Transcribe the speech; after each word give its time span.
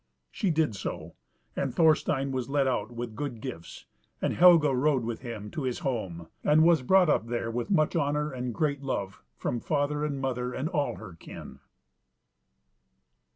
She 0.31 0.49
did 0.49 0.75
so, 0.75 1.13
and 1.55 1.75
Thorstein 1.75 2.31
was 2.31 2.49
led 2.49 2.67
out 2.67 2.89
with 2.91 3.13
good 3.15 3.39
gifts, 3.39 3.85
and 4.19 4.33
Helga 4.33 4.73
rode 4.75 5.03
with 5.03 5.21
him 5.21 5.51
to 5.51 5.61
his 5.61 5.77
home, 5.85 6.25
and 6.43 6.63
was 6.63 6.81
brought 6.81 7.07
up 7.07 7.27
there 7.27 7.51
with 7.51 7.69
much 7.69 7.95
honour 7.95 8.31
and 8.31 8.51
great 8.51 8.81
love 8.81 9.21
from 9.37 9.59
father 9.59 10.03
and 10.03 10.19
mother 10.19 10.53
and 10.55 10.67
all 10.69 10.95
her 10.95 11.13
kin. 11.13 11.59